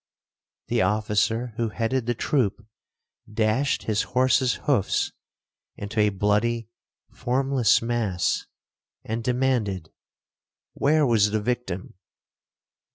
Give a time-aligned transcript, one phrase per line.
[0.69, 2.65] The officer who headed the troop
[3.31, 5.11] dashed his horse's hoofs
[5.75, 6.69] into a bloody
[7.11, 8.47] formless mass,
[9.03, 9.91] and demanded,
[10.73, 11.93] 'Where was the victim?'